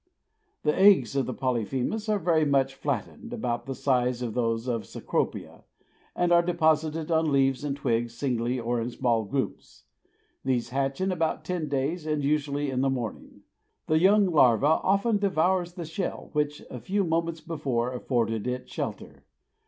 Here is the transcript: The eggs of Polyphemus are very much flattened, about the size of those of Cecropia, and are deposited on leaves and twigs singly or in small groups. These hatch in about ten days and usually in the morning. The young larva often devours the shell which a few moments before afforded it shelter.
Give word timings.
The 0.63 0.75
eggs 0.75 1.15
of 1.15 1.27
Polyphemus 1.37 2.09
are 2.09 2.17
very 2.17 2.43
much 2.43 2.73
flattened, 2.73 3.31
about 3.31 3.67
the 3.67 3.75
size 3.75 4.23
of 4.23 4.33
those 4.33 4.67
of 4.67 4.87
Cecropia, 4.87 5.63
and 6.15 6.31
are 6.31 6.41
deposited 6.41 7.11
on 7.11 7.31
leaves 7.31 7.63
and 7.63 7.77
twigs 7.77 8.15
singly 8.15 8.59
or 8.59 8.81
in 8.81 8.89
small 8.89 9.25
groups. 9.25 9.83
These 10.43 10.69
hatch 10.69 11.01
in 11.01 11.11
about 11.11 11.45
ten 11.45 11.67
days 11.69 12.07
and 12.07 12.23
usually 12.23 12.71
in 12.71 12.81
the 12.81 12.89
morning. 12.89 13.43
The 13.85 13.99
young 13.99 14.25
larva 14.31 14.79
often 14.81 15.19
devours 15.19 15.73
the 15.73 15.85
shell 15.85 16.31
which 16.33 16.61
a 16.71 16.79
few 16.79 17.03
moments 17.03 17.41
before 17.41 17.93
afforded 17.93 18.47
it 18.47 18.67
shelter. 18.67 19.23